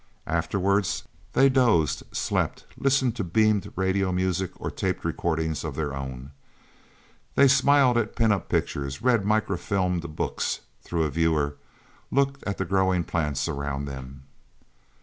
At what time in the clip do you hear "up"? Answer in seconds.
8.31-8.49